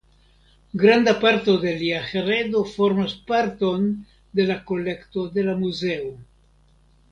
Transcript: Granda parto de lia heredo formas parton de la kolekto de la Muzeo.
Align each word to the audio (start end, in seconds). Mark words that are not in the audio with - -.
Granda 0.83 1.11
parto 1.25 1.53
de 1.65 1.73
lia 1.81 1.99
heredo 2.13 2.63
formas 2.71 3.13
parton 3.29 3.87
de 4.41 4.49
la 4.53 4.57
kolekto 4.73 5.29
de 5.39 5.47
la 5.51 5.57
Muzeo. 5.63 6.13